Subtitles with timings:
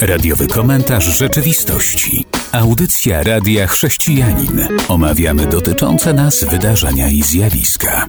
[0.00, 2.24] Radiowy komentarz rzeczywistości.
[2.52, 4.68] Audycja Radia Chrześcijanin.
[4.88, 8.06] Omawiamy dotyczące nas wydarzenia i zjawiska.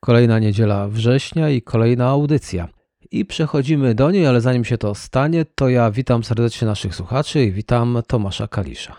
[0.00, 2.68] Kolejna niedziela września i kolejna audycja.
[3.10, 7.44] I przechodzimy do niej, ale zanim się to stanie, to ja witam serdecznie naszych słuchaczy
[7.44, 8.96] i witam Tomasza Kalisza.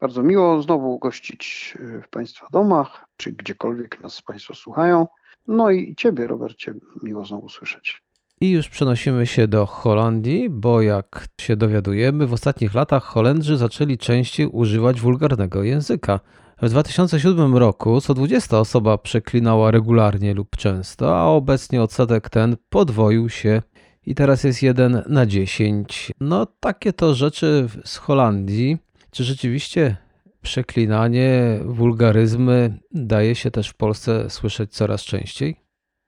[0.00, 1.74] Bardzo miło znowu gościć
[2.04, 5.06] w Państwa domach, czy gdziekolwiek nas Państwo słuchają.
[5.52, 8.02] No i Ciebie, Robercie, miło znowu słyszeć.
[8.40, 13.98] I już przenosimy się do Holandii, bo jak się dowiadujemy, w ostatnich latach Holendrzy zaczęli
[13.98, 16.20] częściej używać wulgarnego języka.
[16.62, 23.28] W 2007 roku co 20 osoba przeklinała regularnie lub często, a obecnie odsetek ten podwoił
[23.28, 23.62] się
[24.06, 26.12] i teraz jest 1 na 10.
[26.20, 28.78] No takie to rzeczy z Holandii.
[29.10, 29.96] Czy rzeczywiście
[30.42, 35.56] przeklinanie, wulgaryzmy daje się też w Polsce słyszeć coraz częściej?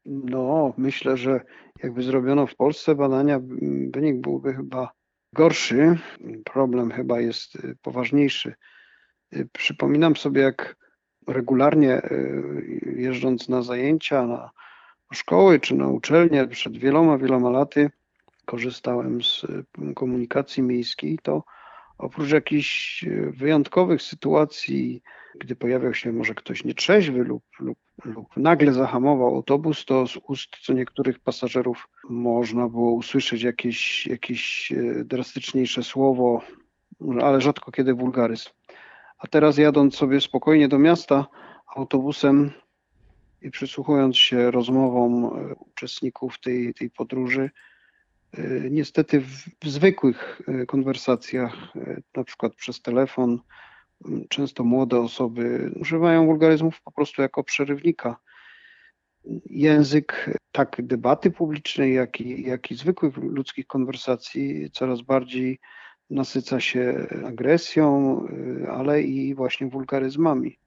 [0.07, 1.41] No, myślę, że
[1.83, 3.41] jakby zrobiono w Polsce badania,
[3.95, 4.93] wynik byłby chyba
[5.35, 5.99] gorszy.
[6.45, 8.55] Problem chyba jest y, poważniejszy.
[9.37, 10.77] Y, przypominam sobie, jak
[11.29, 14.51] regularnie y, jeżdżąc na zajęcia, na
[15.13, 17.91] szkoły czy na uczelnie przed wieloma, wieloma laty
[18.45, 19.47] korzystałem z
[19.95, 21.45] komunikacji miejskiej, to
[22.03, 25.03] oprócz jakichś wyjątkowych sytuacji,
[25.41, 30.49] gdy pojawiał się może ktoś nietrzeźwy lub, lub, lub nagle zahamował autobus, to z ust
[30.63, 34.73] co niektórych pasażerów można było usłyszeć jakieś, jakieś
[35.05, 36.43] drastyczniejsze słowo,
[37.23, 38.51] ale rzadko kiedy wulgaryzm.
[39.19, 41.27] A teraz jadąc sobie spokojnie do miasta
[41.77, 42.51] autobusem
[43.43, 47.51] i przysłuchując się rozmowom uczestników tej, tej podróży,
[48.71, 51.55] niestety w, w zwykłych konwersacjach,
[52.17, 53.39] na przykład przez telefon,
[54.29, 58.17] często młode osoby używają wulgaryzmów po prostu jako przerywnika.
[59.47, 65.59] Język tak debaty publicznej, jak i, jak i zwykłych ludzkich konwersacji coraz bardziej
[66.11, 68.21] nasyca się agresją,
[68.71, 70.59] ale i właśnie wulgaryzmami.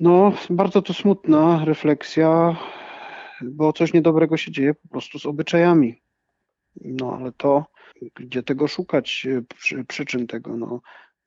[0.00, 2.56] No, bardzo to smutna refleksja,
[3.42, 6.02] bo coś niedobrego się dzieje po prostu z obyczajami.
[6.76, 7.66] No, ale to,
[8.14, 9.26] gdzie tego szukać,
[9.56, 10.56] przy, przyczyn tego?
[10.56, 10.80] No,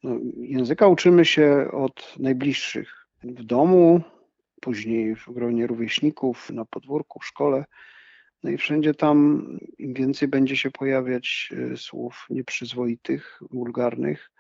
[0.04, 4.02] no, języka uczymy się od najbliższych w domu,
[4.62, 7.66] później w gronie rówieśników, na podwórku, w szkole.
[8.44, 14.32] No i wszędzie tam im więcej będzie się pojawiać e, słów nieprzyzwoitych, wulgarnych,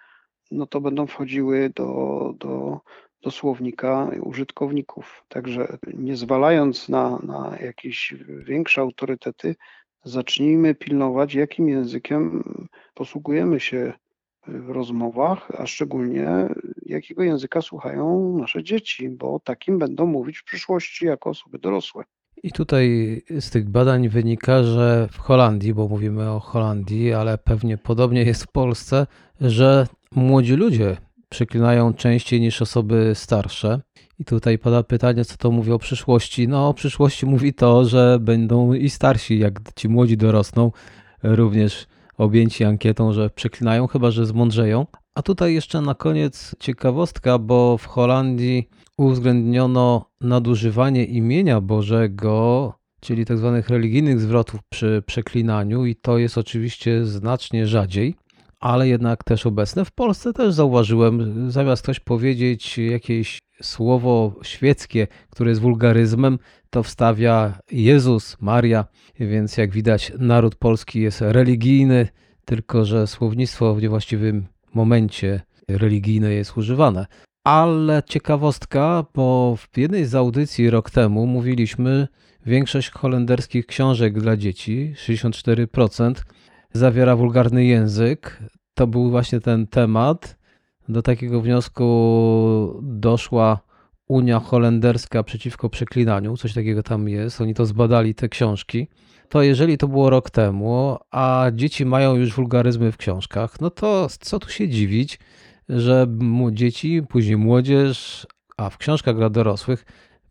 [0.51, 2.79] no to będą wchodziły do, do,
[3.21, 5.25] do słownika użytkowników.
[5.27, 9.55] Także nie zwalając na, na jakieś większe autorytety,
[10.03, 12.43] zacznijmy pilnować, jakim językiem
[12.93, 13.93] posługujemy się
[14.47, 16.27] w rozmowach, a szczególnie
[16.85, 22.03] jakiego języka słuchają nasze dzieci, bo takim będą mówić w przyszłości jako osoby dorosłe.
[22.43, 27.77] I tutaj z tych badań wynika, że w Holandii, bo mówimy o Holandii, ale pewnie
[27.77, 29.07] podobnie jest w Polsce,
[29.41, 30.97] że młodzi ludzie
[31.29, 33.81] przeklinają częściej niż osoby starsze.
[34.23, 36.47] I tutaj pada pytanie, co to mówi o przyszłości.
[36.47, 40.71] No, o przyszłości mówi to, że będą i starsi, jak ci młodzi dorosną,
[41.23, 44.85] również objęci ankietą, że przeklinają, chyba że zmądrzeją.
[45.15, 53.53] A tutaj jeszcze na koniec ciekawostka, bo w Holandii uwzględniono nadużywanie imienia Bożego, czyli tzw.
[53.55, 58.15] Tak religijnych zwrotów przy przeklinaniu, i to jest oczywiście znacznie rzadziej
[58.63, 59.85] ale jednak też obecne.
[59.85, 67.59] W Polsce też zauważyłem, zamiast ktoś powiedzieć jakieś słowo świeckie, które jest wulgaryzmem, to wstawia
[67.71, 68.85] Jezus, Maria,
[69.19, 72.07] więc jak widać naród polski jest religijny,
[72.45, 77.05] tylko że słownictwo w niewłaściwym momencie religijne jest używane.
[77.43, 82.07] Ale ciekawostka, bo w jednej z audycji rok temu mówiliśmy,
[82.45, 86.13] większość holenderskich książek dla dzieci, 64%,
[86.73, 88.43] zawiera wulgarny język.
[88.73, 90.37] To był właśnie ten temat.
[90.89, 93.59] Do takiego wniosku doszła
[94.07, 97.41] Unia Holenderska przeciwko przeklinaniu, coś takiego tam jest.
[97.41, 98.87] Oni to zbadali, te książki.
[99.29, 104.07] To jeżeli to było rok temu, a dzieci mają już wulgaryzmy w książkach, no to
[104.19, 105.19] co tu się dziwić,
[105.69, 106.07] że
[106.51, 108.27] dzieci, później młodzież,
[108.57, 109.85] a w książkach dla dorosłych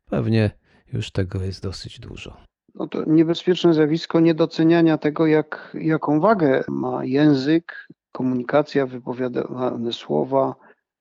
[0.04, 0.50] pewnie
[0.92, 7.04] już tego jest dosyć dużo no to niebezpieczne zjawisko niedoceniania tego, jak, jaką wagę ma
[7.04, 10.54] język, komunikacja, wypowiadane słowa,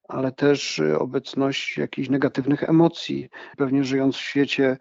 [0.07, 3.29] ale też obecność jakichś negatywnych emocji.
[3.57, 4.77] Pewnie żyjąc w świecie,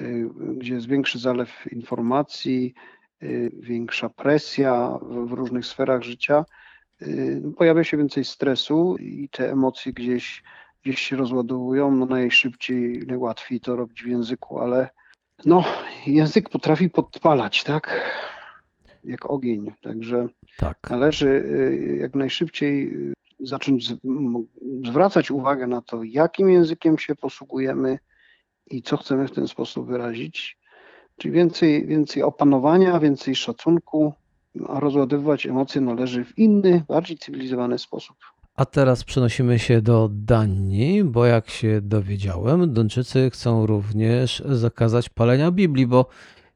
[0.00, 2.74] y, gdzie jest większy zalew informacji,
[3.22, 6.44] y, większa presja w różnych sferach życia,
[7.02, 10.42] y, pojawia się więcej stresu i te emocje gdzieś,
[10.82, 11.90] gdzieś się rozładowują.
[11.90, 14.88] No najszybciej, najłatwiej to robić w języku, ale
[15.46, 15.64] no,
[16.06, 18.10] język potrafi podpalać, tak?
[19.04, 19.72] Jak ogień.
[19.82, 20.28] Także
[20.58, 20.90] Tak.
[20.90, 23.92] należy y, jak najszybciej y, zacząć
[24.86, 27.98] zwracać uwagę na to, jakim językiem się posługujemy
[28.70, 30.58] i co chcemy w ten sposób wyrazić.
[31.16, 34.12] Czyli więcej, więcej opanowania, więcej szacunku,
[34.68, 38.16] a rozładowywać emocje należy w inny, bardziej cywilizowany sposób.
[38.56, 45.50] A teraz przenosimy się do Danii, bo jak się dowiedziałem, Duńczycy chcą również zakazać palenia
[45.50, 46.06] Biblii, bo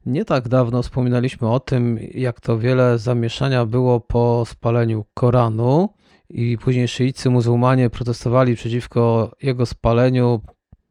[0.05, 5.89] nie tak dawno wspominaliśmy o tym, jak to wiele zamieszania było po spaleniu Koranu
[6.29, 10.41] i później szyiccy muzułmanie protestowali przeciwko jego spaleniu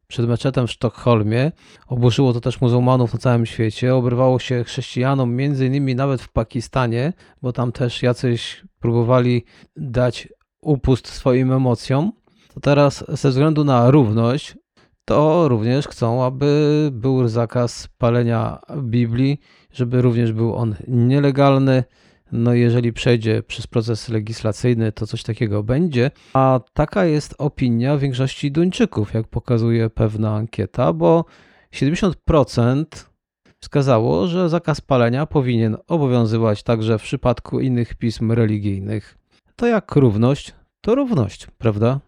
[0.07, 1.53] przed meczetem w Sztokholmie.
[1.87, 7.13] Oburzyło to też muzułmanów na całym świecie, obrywało się chrześcijanom, między innymi nawet w Pakistanie,
[7.43, 9.45] bo tam też jacyś próbowali
[9.77, 10.29] dać
[10.61, 12.13] upust swoim emocjom,
[12.55, 14.57] to teraz ze względu na równość,
[15.05, 19.41] to również chcą, aby był zakaz palenia Biblii,
[19.73, 21.85] żeby również był on nielegalny.
[22.33, 26.11] No jeżeli przejdzie przez proces legislacyjny, to coś takiego będzie.
[26.35, 31.25] A taka jest opinia większości Duńczyków, jak pokazuje pewna ankieta, bo
[31.73, 32.85] 70%
[33.61, 39.18] wskazało, że zakaz palenia powinien obowiązywać także w przypadku innych pism religijnych.
[39.59, 42.01] To jak równość, to równość, prawda?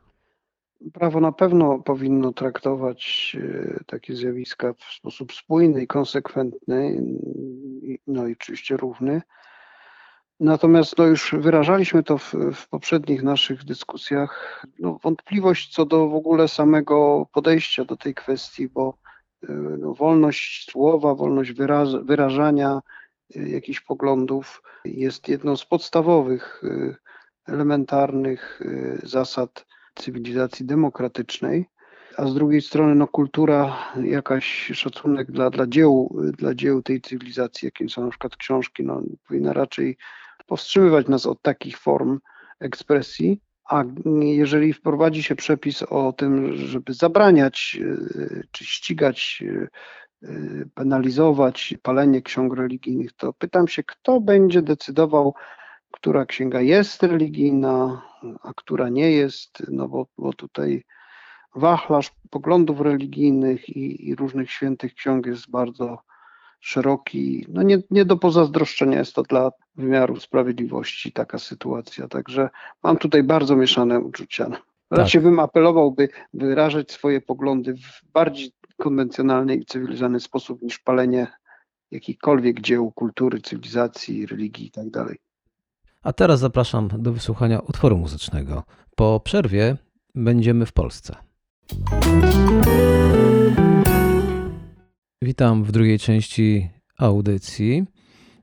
[0.93, 7.03] Prawo na pewno powinno traktować e, takie zjawiska w sposób spójny i konsekwentny,
[8.07, 9.23] no i oczywiście równy.
[10.41, 16.15] Natomiast no już wyrażaliśmy to w, w poprzednich naszych dyskusjach, no wątpliwość co do w
[16.15, 18.95] ogóle samego podejścia do tej kwestii, bo
[19.43, 21.53] e, no, wolność słowa, wolność
[22.03, 22.81] wyrażania
[23.37, 26.63] e, jakichś poglądów jest jedną z podstawowych,
[27.47, 31.67] elementarnych e, zasad cywilizacji demokratycznej,
[32.17, 37.67] a z drugiej strony no, kultura, jakaś szacunek dla, dla, dzieł, dla dzieł tej cywilizacji,
[37.67, 39.97] jakim są na przykład książki, no, powinna raczej
[40.47, 42.19] powstrzymywać nas od takich form
[42.61, 43.41] ekspresji.
[43.65, 43.85] A
[44.21, 49.69] jeżeli wprowadzi się przepis o tym, żeby zabraniać y, czy ścigać, y,
[50.23, 55.35] y, penalizować palenie ksiąg religijnych, to pytam się, kto będzie decydował,
[55.91, 58.03] która księga jest religijna,
[58.43, 60.85] a która nie jest, no bo, bo tutaj
[61.55, 65.99] wachlarz poglądów religijnych i, i różnych świętych ksiąg jest bardzo
[66.61, 67.47] szeroki.
[67.49, 72.09] No nie, nie do pozazdroszczenia jest to dla wymiaru sprawiedliwości taka sytuacja.
[72.09, 72.51] Także
[72.83, 74.51] mam tutaj bardzo mieszane uczucia.
[74.91, 81.27] Raczej bym apelował, by wyrażać swoje poglądy w bardziej konwencjonalny i cywilizowany sposób niż palenie
[81.91, 85.15] jakichkolwiek dzieł kultury, cywilizacji, religii itd.
[86.03, 88.63] A teraz zapraszam do wysłuchania utworu muzycznego.
[88.97, 89.77] Po przerwie
[90.15, 91.17] będziemy w Polsce.
[95.23, 97.85] Witam w drugiej części audycji.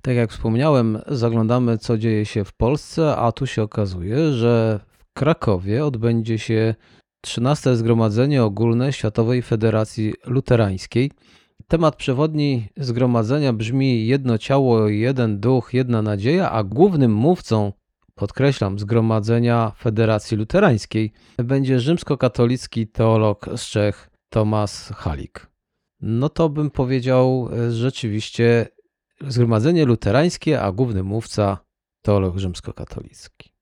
[0.01, 5.13] Tak jak wspomniałem, zaglądamy, co dzieje się w Polsce, a tu się okazuje, że w
[5.13, 6.75] Krakowie odbędzie się
[7.21, 7.75] 13.
[7.75, 11.11] Zgromadzenie Ogólne Światowej Federacji Luterańskiej.
[11.67, 17.73] Temat przewodni zgromadzenia brzmi jedno ciało, jeden duch, jedna nadzieja, a głównym mówcą,
[18.15, 25.47] podkreślam, zgromadzenia Federacji Luterańskiej będzie rzymskokatolicki teolog z Czech Tomasz Halik.
[26.01, 28.67] No to bym powiedział e, rzeczywiście
[29.21, 31.57] zgromadzenie luterańskie, a główny mówca
[32.01, 33.53] teolog rzymskokatolicki.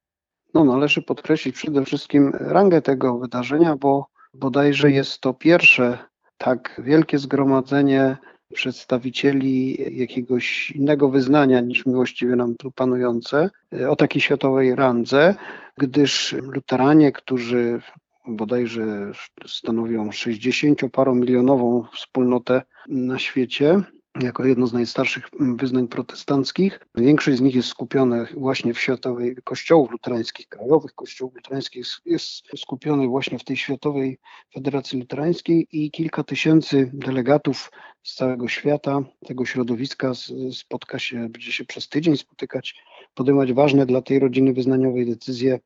[0.53, 5.97] No, należy podkreślić przede wszystkim rangę tego wydarzenia, bo bodajże jest to pierwsze
[6.37, 8.17] tak wielkie zgromadzenie
[8.53, 13.49] przedstawicieli jakiegoś innego wyznania niż miłościwie nam tu panujące
[13.89, 15.35] o takiej światowej randze,
[15.77, 17.81] gdyż luteranie, którzy
[18.27, 19.11] bodajże
[19.47, 23.81] stanowią 60-paromilionową wspólnotę na świecie,
[24.21, 26.79] jako jedno z najstarszych wyznań protestanckich.
[26.95, 33.07] Większość z nich jest skupiona właśnie w światowej kościołów luterańskich, krajowych kościołów luterańskich, jest skupiony
[33.07, 34.17] właśnie w tej Światowej
[34.53, 37.71] Federacji Luterańskiej i kilka tysięcy delegatów
[38.03, 40.11] z całego świata, tego środowiska
[40.51, 42.75] spotka się, będzie się przez tydzień spotykać,
[43.13, 45.59] podejmować ważne dla tej rodziny wyznaniowej decyzje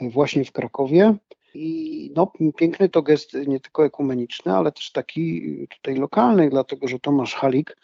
[0.00, 1.16] właśnie w Krakowie.
[1.54, 5.42] I no, piękny to gest nie tylko ekumeniczny, ale też taki
[5.76, 7.76] tutaj lokalny, dlatego że Tomasz Halik,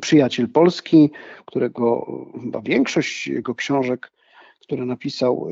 [0.00, 1.10] przyjaciel Polski,
[1.44, 2.06] którego
[2.42, 4.12] chyba większość jego książek,
[4.62, 5.48] które napisał,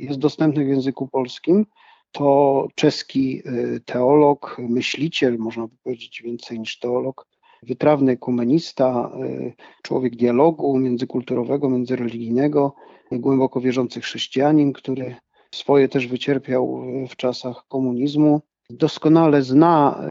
[0.00, 1.66] jest dostępnych w języku polskim,
[2.12, 3.42] to czeski
[3.84, 7.26] teolog, myśliciel, można by powiedzieć więcej niż teolog,
[7.62, 9.10] wytrawny ekumenista,
[9.82, 12.74] człowiek dialogu międzykulturowego, międzyreligijnego,
[13.12, 15.16] głęboko wierzący chrześcijanin, który
[15.50, 18.40] swoje też wycierpiał w czasach komunizmu.
[18.70, 20.08] Doskonale zna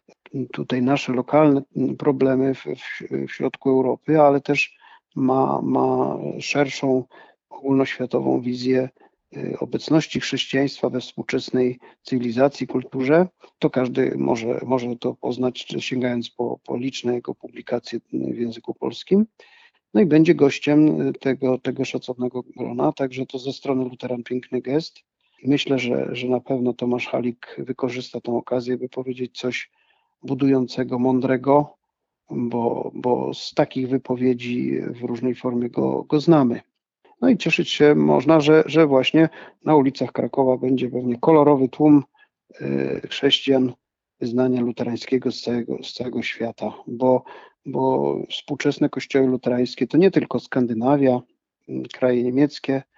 [0.54, 1.62] tutaj nasze lokalne
[1.98, 4.77] problemy w, w, w środku Europy, ale też
[5.15, 7.04] ma, ma szerszą
[7.50, 8.89] ogólnoświatową wizję
[9.38, 13.27] y, obecności chrześcijaństwa we współczesnej cywilizacji, kulturze,
[13.60, 19.25] to każdy może, może to poznać, sięgając po, po liczne jego publikacje w języku polskim.
[19.94, 25.00] No i będzie gościem tego, tego szacownego grona, także to ze strony Luteran piękny gest.
[25.48, 29.72] Myślę, że, że na pewno Tomasz Halik wykorzysta tę okazję, by powiedzieć coś
[30.24, 31.78] budującego, mądrego,
[32.30, 36.62] bo, bo z takich wypowiedzi w różnej formie go, go znamy.
[37.22, 39.30] No i cieszyć się można, że, że właśnie
[39.66, 42.04] na ulicach Krakowa będzie pewnie kolorowy tłum
[42.62, 43.74] y, chrześcijan
[44.20, 47.24] wyznania luterańskiego z całego, z całego świata, bo,
[47.66, 51.22] bo współczesne kościoły luterańskie to nie tylko Skandynawia,
[51.94, 52.95] kraje niemieckie, y, y,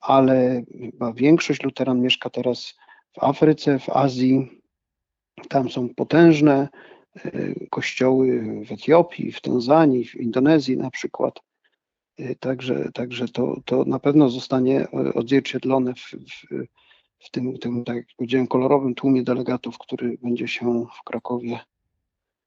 [0.00, 2.74] ale chyba większość luteran mieszka teraz
[3.12, 4.62] w Afryce, w Azji.
[5.48, 6.68] Tam są potężne
[7.70, 11.40] kościoły w Etiopii, w Tanzanii, w Indonezji na przykład.
[12.20, 16.66] Y, także, także to, to na pewno zostanie e, odzwierciedlone w, w,
[17.18, 21.60] w tym, tym, tak jak powiedziałem, kolorowym tłumie delegatów, który będzie się w Krakowie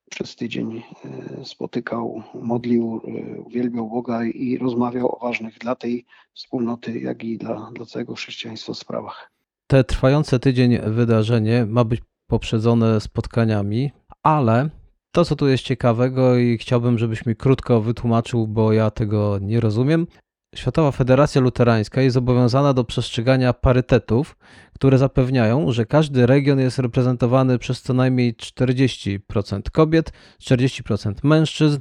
[0.09, 6.99] przez tydzień e, spotykał, modlił, e, uwielbiał Boga i rozmawiał o ważnych dla tej wspólnoty,
[6.99, 9.31] jak i dla, dla całego chrześcijaństwa sprawach.
[9.67, 13.91] Te trwające tydzień wydarzenie ma być poprzedzone spotkaniami,
[14.23, 14.69] ale
[15.11, 19.59] to, co tu jest ciekawego i chciałbym, żebyś mi krótko wytłumaczył, bo ja tego nie
[19.59, 20.07] rozumiem.
[20.55, 24.37] Światowa Federacja Luterańska jest zobowiązana do przestrzegania parytetów,
[24.75, 31.79] które zapewniają, że każdy region jest reprezentowany przez co najmniej 40% kobiet, 40% mężczyzn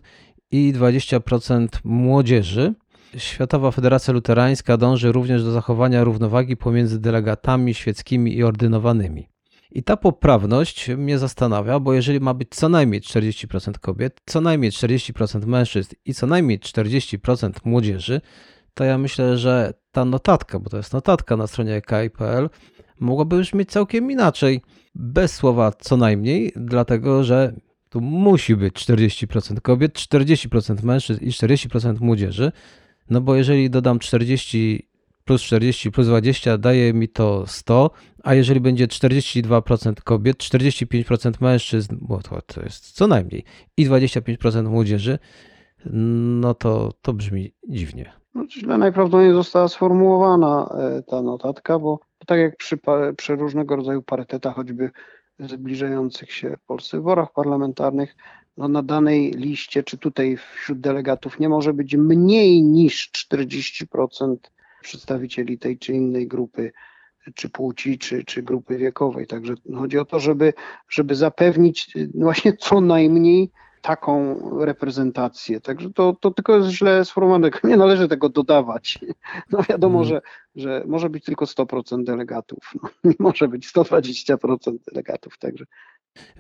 [0.51, 2.75] i 20% młodzieży.
[3.17, 9.29] Światowa Federacja Luterańska dąży również do zachowania równowagi pomiędzy delegatami świeckimi i ordynowanymi.
[9.75, 14.71] I ta poprawność mnie zastanawia, bo jeżeli ma być co najmniej 40% kobiet, co najmniej
[14.71, 18.21] 40% mężczyzn i co najmniej 40% młodzieży,
[18.75, 22.51] to ja myślę, że ta notatka, bo to jest notatka na stronie KI.pl,
[23.01, 24.63] mogłaby brzmieć całkiem inaczej,
[24.95, 27.55] bez słowa co najmniej, dlatego że
[27.89, 32.53] tu musi być 40% kobiet, 40% mężczyzn i 40% młodzieży,
[33.11, 34.89] no bo jeżeli dodam 40
[35.25, 37.91] plus 40 plus 20 daje mi to 100,
[38.23, 43.45] a jeżeli będzie 42% kobiet, 45% mężczyzn, bo to, to jest co najmniej,
[43.77, 45.19] i 25% młodzieży,
[46.41, 48.22] no to, to brzmi dziwnie.
[48.35, 52.79] No, źle najprawdopodobniej została sformułowana e, ta notatka, bo tak jak przy,
[53.17, 54.91] przy różnego rodzaju parytetach, choćby
[55.39, 58.17] zbliżających się w Polsce wyborach parlamentarnych,
[58.57, 64.37] no na danej liście, czy tutaj wśród delegatów nie może być mniej niż 40%
[64.83, 66.73] przedstawicieli tej czy innej grupy,
[67.35, 69.27] czy płci, czy, czy grupy wiekowej.
[69.27, 70.53] Także chodzi o to, żeby,
[70.89, 73.51] żeby zapewnić no właśnie co najmniej
[73.83, 75.61] taką reprezentację.
[75.61, 77.51] Także to, to tylko jest źle sformułowane.
[77.65, 78.99] Nie należy tego dodawać.
[79.51, 80.09] No wiadomo, mm.
[80.09, 80.21] że,
[80.57, 82.73] że może być tylko 100% delegatów.
[82.83, 85.39] No, nie może być 120% delegatów.
[85.39, 85.65] Także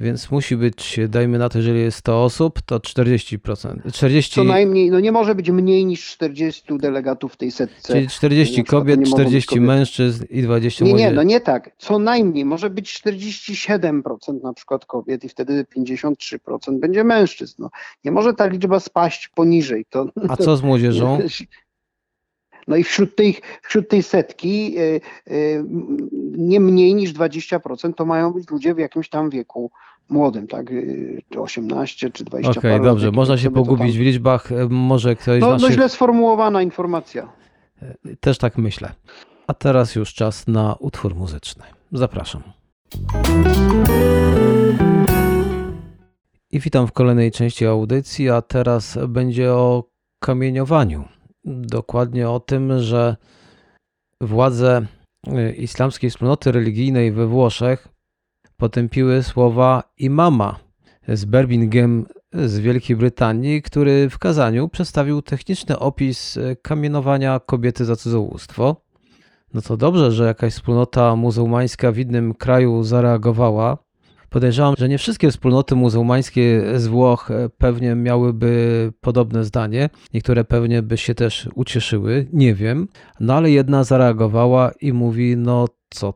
[0.00, 3.92] więc musi być, dajmy na to, jeżeli jest 100 osób, to 40%.
[3.92, 4.34] 40...
[4.34, 7.92] Co najmniej, no nie może być mniej niż 40 delegatów w tej setce.
[7.92, 9.64] Czyli 40 kobiet, 40 kobiet.
[9.64, 11.70] mężczyzn i 20 Nie, nie, no nie tak.
[11.78, 17.54] Co najmniej może być 47% na przykład kobiet i wtedy 53% będzie mężczyzn.
[17.58, 17.70] No,
[18.04, 19.84] nie może ta liczba spaść poniżej.
[19.90, 21.18] To, A co z młodzieżą?
[22.68, 25.00] No i wśród tej, wśród tej setki y,
[25.30, 25.64] y,
[26.38, 29.70] nie mniej niż 20% to mają być ludzie w jakimś tam wieku
[30.08, 30.70] młodym, tak?
[30.70, 34.02] Y, czy 18, czy 20 Okej, okay, dobrze, można się pogubić tam...
[34.02, 35.68] w liczbach, może ktoś no, z naszych...
[35.68, 37.32] No źle sformułowana informacja.
[38.20, 38.92] Też tak myślę.
[39.46, 41.64] A teraz już czas na utwór muzyczny.
[41.92, 42.42] Zapraszam.
[46.50, 49.84] I witam w kolejnej części audycji, a teraz będzie o
[50.18, 51.04] kamieniowaniu
[51.44, 53.16] dokładnie o tym, że
[54.20, 54.86] władze
[55.28, 57.88] y, islamskiej wspólnoty religijnej we Włoszech
[58.56, 60.58] potępiły słowa imama
[61.08, 67.96] z Birmingham z Wielkiej Brytanii, który w kazaniu przedstawił techniczny opis y, kamienowania kobiety za
[67.96, 68.76] cudzołóstwo.
[69.54, 73.78] No to dobrze, że jakaś wspólnota muzułmańska w innym kraju zareagowała,
[74.32, 79.90] Podejrzewam, że nie wszystkie wspólnoty muzułmańskie z Włoch e, pewnie miałyby podobne zdanie.
[80.14, 82.88] Niektóre pewnie by się też ucieszyły, nie wiem.
[83.20, 86.14] No ale jedna zareagowała i mówi: No co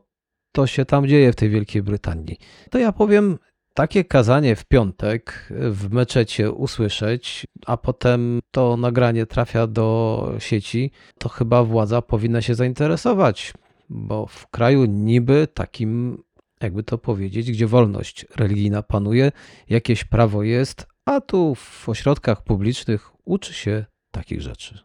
[0.51, 2.37] to się tam dzieje w tej Wielkiej Brytanii?
[2.69, 3.37] To ja powiem,
[3.73, 11.29] takie kazanie w piątek w meczecie usłyszeć, a potem to nagranie trafia do sieci, to
[11.29, 13.53] chyba władza powinna się zainteresować,
[13.89, 16.23] bo w kraju niby takim
[16.61, 19.31] jakby to powiedzieć, gdzie wolność religijna panuje,
[19.69, 24.79] jakieś prawo jest, a tu w ośrodkach publicznych uczy się takich rzeczy.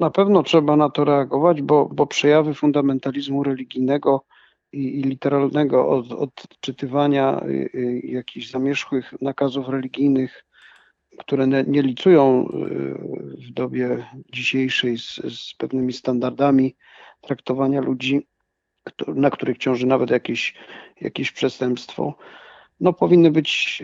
[0.00, 4.24] Na pewno trzeba na to reagować, bo, bo przejawy fundamentalizmu religijnego
[4.72, 10.44] i, i literalnego od, odczytywania y, y, jakichś zamierzchłych nakazów religijnych,
[11.18, 12.48] które nie, nie licują y,
[13.48, 16.76] w dobie dzisiejszej z, z pewnymi standardami
[17.20, 18.26] traktowania ludzi,
[19.08, 20.54] na których ciąży nawet jakieś,
[21.00, 22.14] jakieś przestępstwo,
[22.80, 23.82] no powinny być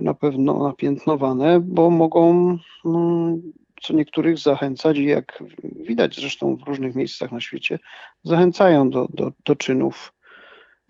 [0.00, 3.36] na pewno napiętnowane, bo mogą no,
[3.82, 7.78] co niektórych zachęcać i jak widać zresztą w różnych miejscach na świecie,
[8.22, 10.12] zachęcają do, do, do czynów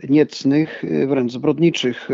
[0.09, 2.09] niecnych, wręcz zbrodniczych.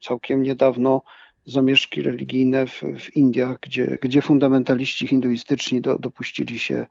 [0.00, 1.02] Całkiem niedawno
[1.46, 6.86] zamieszki religijne w, w Indiach, gdzie, gdzie fundamentaliści hinduistyczni do, dopuścili się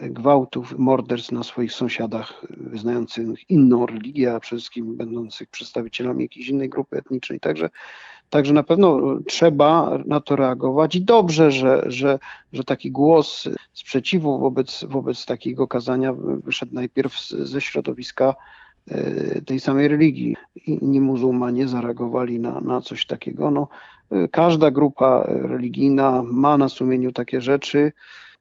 [0.00, 6.68] gwałtów, morderstw na swoich sąsiadach wyznających inną religię, a przede wszystkim będących przedstawicielami jakiejś innej
[6.68, 7.40] grupy etnicznej.
[7.40, 7.70] Także
[8.32, 12.18] Także na pewno trzeba na to reagować i dobrze, że, że,
[12.52, 16.12] że taki głos sprzeciwu wobec, wobec takiego kazania
[16.44, 18.34] wyszedł najpierw ze środowiska
[18.88, 20.36] e, tej samej religii.
[20.66, 23.50] Inni muzułmanie zareagowali na, na coś takiego.
[23.50, 23.68] No,
[24.10, 27.92] e, każda grupa religijna ma na sumieniu takie rzeczy.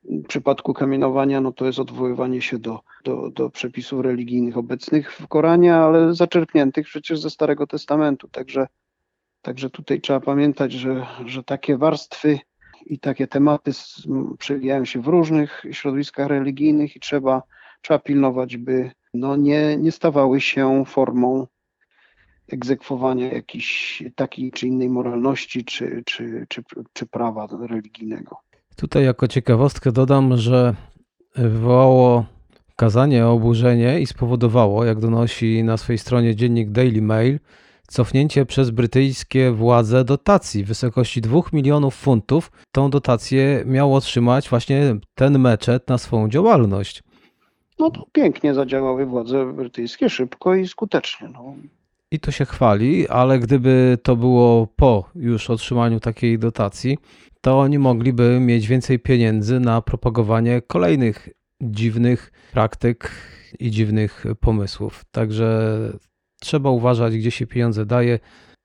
[0.04, 5.28] W przypadku kamienowania, no to jest odwoływanie się do, do, do przepisów religijnych obecnych w
[5.28, 8.28] Koranie, ale zaczerpniętych przecież ze Starego Testamentu.
[8.28, 8.68] Także
[9.42, 12.40] Także tutaj trzeba pamiętać, że, że takie warstwy
[12.86, 13.72] i takie tematy
[14.40, 17.44] przewijają się w różnych środowiskach religijnych i trzeba,
[17.82, 21.48] trzeba pilnować, by no nie, nie stawały się formą
[22.48, 28.38] egzekwowania jakiejś takiej czy innej moralności czy, czy, czy, czy prawa religijnego.
[28.76, 30.76] Tutaj jako ciekawostkę dodam, że
[31.36, 32.26] wywołało
[32.76, 37.40] kazanie oburzenie i spowodowało, jak donosi na swojej stronie dziennik Daily Mail,
[37.88, 42.52] cofnięcie przez brytyjskie władze dotacji w wysokości 2 milionów funtów.
[42.72, 47.04] Tą dotację miał otrzymać właśnie ten meczet na swoją działalność.
[47.80, 51.30] No to pięknie zadziałały władze brytyjskie, szybko i skutecznie.
[51.34, 51.56] No.
[52.12, 56.98] I to się chwali, ale gdyby to było po już otrzymaniu takiej dotacji,
[57.42, 61.30] to oni mogliby mieć więcej pieniędzy na propagowanie kolejnych
[61.62, 63.12] dziwnych praktyk
[63.60, 65.06] i dziwnych pomysłów.
[65.12, 65.78] Także
[66.42, 68.20] trzeba uważać, gdzie się pieniądze daje.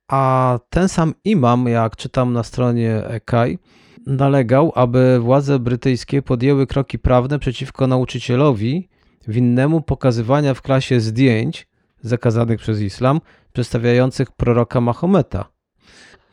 [0.09, 3.59] A ten sam imam, jak czytam na stronie EKAI,
[4.07, 8.89] nalegał, aby władze brytyjskie podjęły kroki prawne przeciwko nauczycielowi
[9.29, 11.69] winnemu pokazywania w klasie zdjęć
[12.01, 13.21] zakazanych przez islam,
[13.53, 15.56] przedstawiających proroka Mahometa.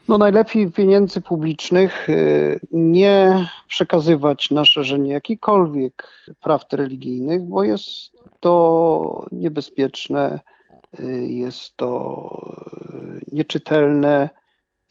[0.07, 6.07] No najlepiej pieniędzy publicznych y, nie przekazywać na szerzenie jakichkolwiek
[6.41, 10.39] prawd religijnych, bo jest to niebezpieczne,
[11.27, 12.29] jest to
[13.31, 14.29] nieczytelne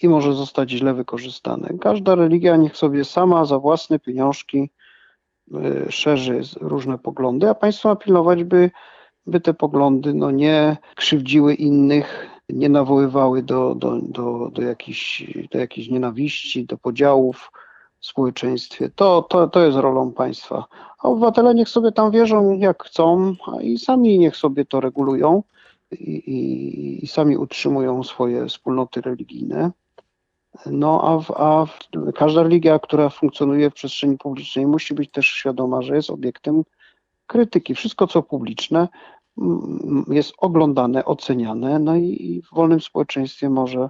[0.02, 1.68] i może zostać źle wykorzystane.
[1.80, 4.70] Każda religia niech sobie sama za własne pieniążki
[5.54, 8.70] y, szerzy różne poglądy, a państwo ma pilnować, by,
[9.26, 15.58] by te poglądy no, nie krzywdziły innych, nie nawoływały do, do, do, do, jakichś, do
[15.58, 17.52] jakichś nienawiści, do podziałów
[18.00, 18.90] w społeczeństwie.
[18.96, 20.64] To, to, to jest rolą państwa.
[20.98, 25.42] A obywatele niech sobie tam wierzą jak chcą, i sami niech sobie to regulują
[25.92, 29.70] i, i, sami utrzymują swoje wspólnoty religijne.
[30.66, 31.78] No a, w, a w,
[32.14, 36.62] każda religia, która funkcjonuje w przestrzeni publicznej, musi być też świadoma, że jest obiektem
[37.26, 37.74] krytyki.
[37.74, 38.88] Wszystko, co publiczne,
[40.08, 43.88] jest oglądane, oceniane, no i, i w wolnym społeczeństwie może,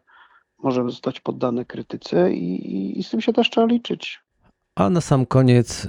[0.59, 4.21] może zostać poddane krytyce i, i z tym się też trzeba liczyć.
[4.75, 5.89] A na sam koniec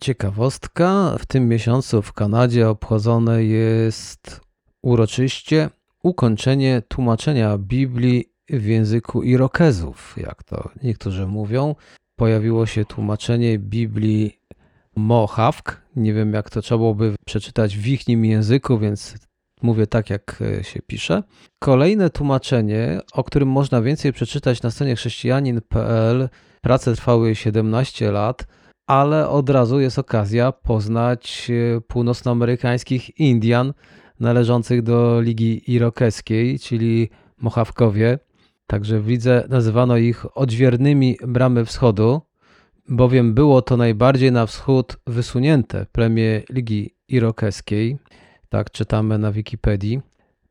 [0.00, 1.16] ciekawostka.
[1.18, 4.40] W tym miesiącu w Kanadzie obchodzone jest
[4.82, 5.70] uroczyście
[6.02, 11.74] ukończenie tłumaczenia Biblii w języku Irokezów, jak to niektórzy mówią.
[12.16, 14.38] Pojawiło się tłumaczenie Biblii
[14.96, 15.82] Mohawk.
[15.96, 19.14] Nie wiem, jak to trzeba byłoby przeczytać w ich języku, więc
[19.62, 21.22] mówię tak, jak e, się pisze.
[21.58, 26.28] Kolejne tłumaczenie, o którym można więcej przeczytać na stronie chrześcijanin.pl.
[26.60, 28.46] Prace trwały 17 lat,
[28.86, 33.72] ale od razu jest okazja poznać e, północnoamerykańskich Indian,
[34.20, 38.18] należących do Ligi Irokeskiej, czyli Mohawkowie.
[38.66, 42.20] Także w lidze nazywano ich odźwiernymi bramy wschodu,
[42.88, 47.98] bowiem było to najbardziej na wschód wysunięte plemię Ligi Irokeskiej.
[48.48, 50.00] Tak czytamy na Wikipedii.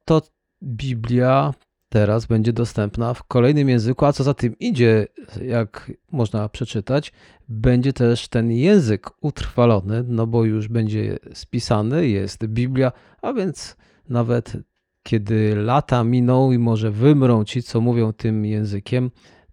[0.06, 0.22] To
[0.64, 1.54] Biblia
[1.90, 5.08] teraz będzie dostępna w kolejnym języku, a co za tym idzie,
[5.46, 7.14] jak można przeczytać,
[7.50, 12.92] będzie też ten język utrwalony, no bo już będzie spisany, jest Biblia,
[13.22, 13.76] a więc
[14.10, 14.58] nawet
[15.04, 19.12] kiedy lata miną i może wymrą ci, co mówią tym językiem,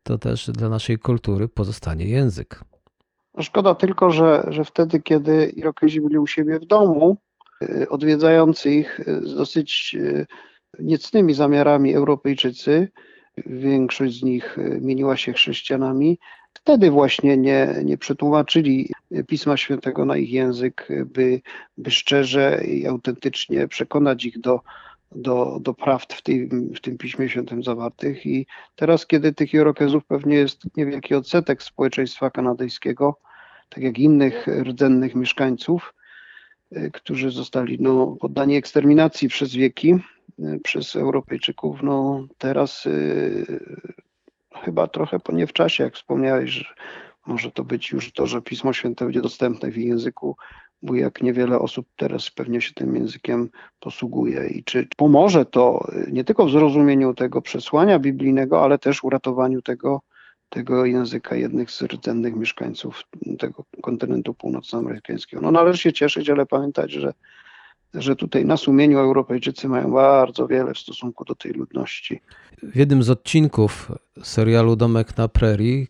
[0.09, 2.65] to też dla naszej kultury pozostanie język.
[3.35, 7.17] No szkoda tylko, że, że wtedy, kiedy Irokezi byli u siebie w domu,
[7.63, 10.27] y, odwiedzający ich y, z dosyć y,
[10.79, 12.89] niecnymi zamiarami Europejczycy,
[13.47, 16.19] większość z nich mieniła się chrześcijanami,
[16.53, 18.93] wtedy właśnie nie, nie przetłumaczyli
[19.27, 21.41] Pisma Świętego na ich język, by,
[21.77, 24.61] by szczerze i autentycznie przekonać ich do,
[25.15, 28.27] do, do prawd w tym, w tym Piśmie Świętym zawartych.
[28.27, 33.19] I teraz, kiedy tych Irokezów pewnie jest niewielki odsetek społeczeństwa kanadyjskiego,
[33.69, 35.95] tak jak innych rdzennych mieszkańców,
[36.77, 39.95] y, którzy zostali no, poddani eksterminacji przez wieki,
[40.39, 43.61] y, przez Europejczyków, no teraz y,
[44.65, 46.65] chyba trochę po nie w czasie, jak wspomniałeś, że
[47.27, 50.37] może to być już to, że Pismo Święte będzie dostępne w języku,
[50.83, 53.49] bo jak niewiele osób teraz pewnie się tym językiem
[53.81, 59.63] posługuje i czy pomoże to nie tylko w zrozumieniu tego przesłania biblijnego, ale też uratowaniu
[59.63, 60.01] tego,
[60.49, 63.03] tego języka jednych z rdzennych mieszkańców
[63.39, 65.43] tego kontynentu północnoamerykańskiego.
[65.43, 67.15] No należy się cieszyć, ale pamiętać, że,
[67.95, 72.21] że tutaj na sumieniu Europejczycy mają bardzo wiele w stosunku do tej ludności.
[72.63, 75.87] W jednym z odcinków serialu Domek na Prairie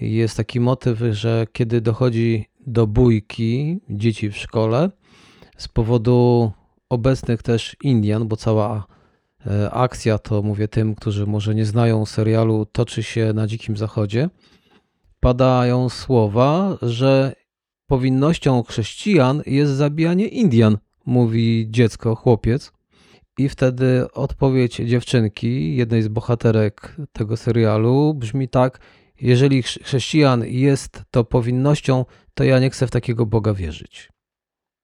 [0.00, 4.90] jest taki motyw, że kiedy dochodzi do bójki dzieci w szkole
[5.56, 6.52] z powodu
[6.88, 8.86] obecnych też Indian, bo cała
[9.46, 14.28] e, akcja to mówię tym, którzy może nie znają serialu, toczy się na Dzikim Zachodzie.
[15.20, 17.32] Padają słowa, że
[17.86, 22.72] powinnością chrześcijan jest zabijanie Indian, mówi dziecko, chłopiec.
[23.38, 28.80] I wtedy odpowiedź dziewczynki, jednej z bohaterek tego serialu, brzmi tak:
[29.20, 34.08] Jeżeli chrześcijan jest to powinnością, to ja nie chcę w takiego Boga wierzyć.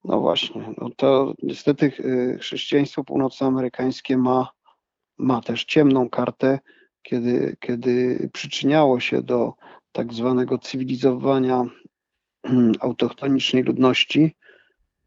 [0.05, 4.49] No właśnie, no to niestety y, chrześcijaństwo północnoamerykańskie ma,
[5.19, 6.59] ma też ciemną kartę,
[7.03, 9.55] kiedy, kiedy przyczyniało się do
[9.93, 11.65] tak zwanego cywilizowania
[12.81, 14.37] autochtonicznej ludności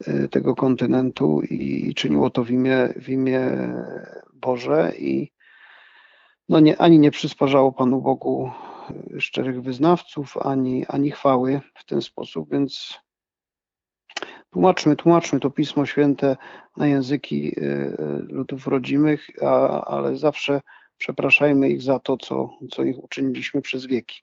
[0.07, 3.73] y, tego kontynentu i czyniło to w imię, w imię
[4.33, 5.31] Boże i
[6.49, 8.51] no nie, ani nie przysparzało Panu Bogu
[9.19, 12.99] szczerych wyznawców, ani, ani chwały w ten sposób, więc
[14.49, 16.37] tłumaczmy, tłumaczmy to Pismo Święte
[16.77, 17.97] na języki y, y,
[18.29, 20.61] ludów rodzimych, a, ale zawsze
[20.97, 24.21] przepraszajmy ich za to, co, co ich uczyniliśmy przez wieki.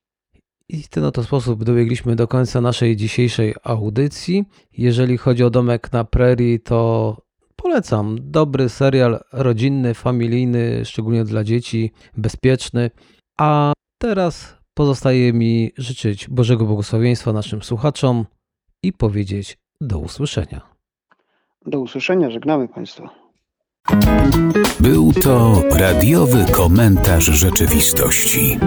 [0.69, 4.45] I w ten oto sposób dobiegliśmy do końca naszej dzisiejszej audycji.
[4.79, 7.17] Jeżeli chodzi o domek na prerii, to
[7.57, 8.17] polecam.
[8.21, 12.91] Dobry serial rodzinny, familijny, szczególnie dla dzieci, bezpieczny.
[13.39, 18.25] A Teraz pozostaje mi życzyć Bożego Błogosławieństwa naszym słuchaczom
[18.83, 20.61] i powiedzieć do usłyszenia.
[21.67, 23.11] Do usłyszenia, żegnamy Państwa.
[24.81, 28.59] Był to radiowy komentarz rzeczywistości.